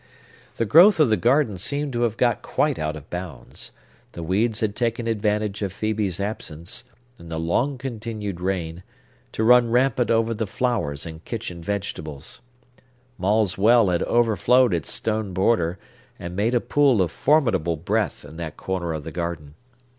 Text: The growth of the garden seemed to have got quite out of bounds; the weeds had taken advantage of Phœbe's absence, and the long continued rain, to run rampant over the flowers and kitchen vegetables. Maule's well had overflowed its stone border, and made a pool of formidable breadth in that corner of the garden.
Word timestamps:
The 0.55 0.65
growth 0.65 0.99
of 0.99 1.11
the 1.11 1.15
garden 1.15 1.59
seemed 1.59 1.93
to 1.93 2.01
have 2.01 2.17
got 2.17 2.41
quite 2.41 2.79
out 2.79 2.95
of 2.95 3.07
bounds; 3.11 3.69
the 4.13 4.23
weeds 4.23 4.61
had 4.61 4.75
taken 4.75 5.05
advantage 5.05 5.61
of 5.61 5.71
Phœbe's 5.71 6.19
absence, 6.19 6.85
and 7.19 7.29
the 7.29 7.37
long 7.37 7.77
continued 7.77 8.39
rain, 8.41 8.81
to 9.33 9.43
run 9.43 9.69
rampant 9.69 10.09
over 10.09 10.33
the 10.33 10.47
flowers 10.47 11.05
and 11.05 11.23
kitchen 11.23 11.61
vegetables. 11.61 12.41
Maule's 13.19 13.59
well 13.59 13.89
had 13.89 14.01
overflowed 14.01 14.73
its 14.73 14.91
stone 14.91 15.33
border, 15.33 15.77
and 16.17 16.35
made 16.35 16.55
a 16.55 16.59
pool 16.61 16.99
of 17.03 17.11
formidable 17.11 17.77
breadth 17.77 18.25
in 18.25 18.37
that 18.37 18.57
corner 18.57 18.93
of 18.93 19.03
the 19.03 19.11
garden. 19.11 19.53